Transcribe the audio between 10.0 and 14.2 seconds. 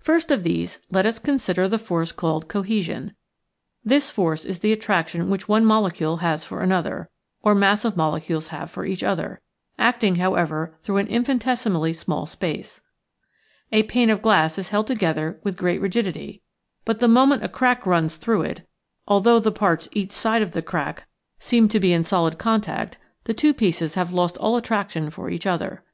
how ever, through an infinitcsimally small space. A pane